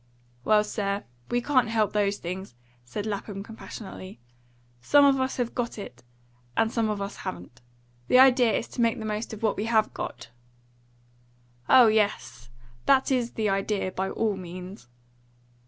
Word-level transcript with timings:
"Well, 0.43 0.63
sir, 0.63 1.03
we 1.29 1.43
can't 1.43 1.69
help 1.69 1.93
those 1.93 2.17
things," 2.17 2.55
said 2.83 3.05
Lapham 3.05 3.43
compassionately. 3.43 4.19
"Some 4.81 5.05
of 5.05 5.21
us 5.21 5.37
have 5.37 5.53
got 5.53 5.77
it, 5.77 6.01
and 6.57 6.71
some 6.71 6.89
of 6.89 6.99
us 6.99 7.17
haven't. 7.17 7.61
The 8.07 8.17
idea 8.17 8.51
is 8.51 8.67
to 8.69 8.81
make 8.81 8.97
the 8.97 9.05
most 9.05 9.31
of 9.31 9.43
what 9.43 9.57
we 9.57 9.65
HAVE 9.65 9.93
got." 9.93 10.29
"Oh 11.69 11.85
yes; 11.85 12.49
that 12.87 13.11
is 13.11 13.33
the 13.33 13.47
idea. 13.49 13.91
By 13.91 14.09
all 14.09 14.35
means." 14.35 14.87